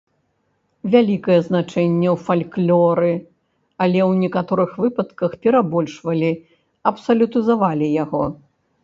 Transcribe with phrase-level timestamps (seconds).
[0.93, 3.11] Вялікае значэнне ў фальклоры,
[3.87, 6.31] але ў некаторых выпадках перабольшвалі,
[6.93, 8.23] абсалютызавалі яго.